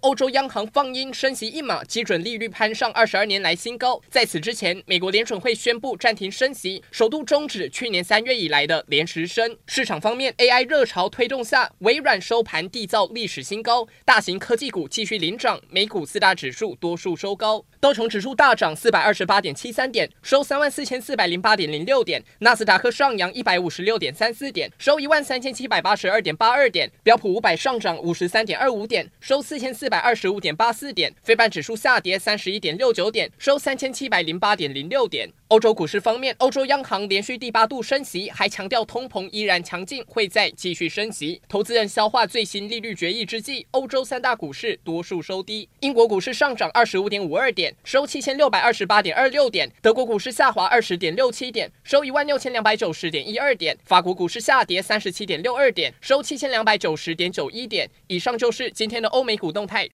[0.00, 4.00] 欧洲央行放鹰升息一码，基准利率攀上二十二年来新高。
[4.08, 9.58] 在此之前，美国联准会宣布暂停升息，首度终止去年三月以来的连十升。
[9.66, 17.62] 市场方面，AI 热潮推动下，微软收盘缔造历史新高，大型科技股继续领涨，美股四大指数多数收高。
[17.78, 35.28] 道琼指数大涨四百二十八点七三点，收三万四千四百零八点零六点；纳斯达克上扬一百五十六点三四点，收一万三千七百八十二点八二点；标普五百上涨五十三点二五点，收四千四百二十五点八四点；非半指数下跌三十一点六九点，收三千七百零八点零六点。
[35.48, 41.42] 欧洲股市方面，欧洲央行连续第八度升息，还强调通膨依然强劲，会再继续升息。
[41.48, 45.68] 投资人消化最新利率决议之际，欧洲三大股市多数收低。
[45.80, 57.90] 英国股市上涨二十五点五二点，收七千六百二十八点二六点；德国股市下滑二十点六七点，收一万六千两百九十点一二点；法国股市下跌三十七点六二点，收七千两百九十点九一点。
[58.06, 59.79] 以上就是今天的欧美股动态。